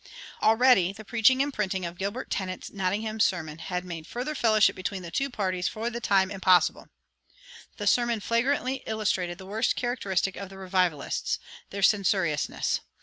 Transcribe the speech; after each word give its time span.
Already 0.41 0.91
the 0.93 1.05
preaching 1.05 1.43
and 1.43 1.53
printing 1.53 1.85
of 1.85 1.95
Gilbert 1.99 2.31
Tennent's 2.31 2.71
"Nottingham 2.71 3.19
Sermon" 3.19 3.59
had 3.59 3.85
made 3.85 4.07
further 4.07 4.33
fellowship 4.33 4.75
between 4.75 5.03
the 5.03 5.11
two 5.11 5.29
parties 5.29 5.67
for 5.67 5.91
the 5.91 6.01
time 6.01 6.31
impossible. 6.31 6.87
The 7.77 7.85
sermon 7.85 8.19
flagrantly 8.19 8.81
illustrated 8.87 9.37
the 9.37 9.45
worst 9.45 9.75
characteristic 9.75 10.37
of 10.37 10.49
the 10.49 10.57
revivalists 10.57 11.37
their 11.69 11.83
censoriousness. 11.83 12.79